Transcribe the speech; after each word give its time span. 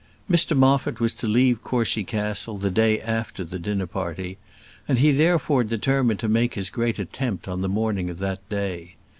Mr 0.27 0.57
Moffat 0.57 0.99
was 0.99 1.13
to 1.13 1.27
leave 1.27 1.63
Courcy 1.63 2.03
Castle 2.03 2.57
the 2.57 2.71
day 2.71 2.99
after 2.99 3.43
the 3.43 3.59
dinner 3.59 3.85
party, 3.85 4.39
and 4.87 4.97
he 4.97 5.11
therefore 5.11 5.63
determined 5.63 6.19
to 6.21 6.27
make 6.27 6.55
his 6.55 6.71
great 6.71 6.97
attempt 6.97 7.47
on 7.47 7.61
the 7.61 7.69
morning 7.69 8.09
of 8.09 8.17
that 8.17 8.49
day. 8.49 8.95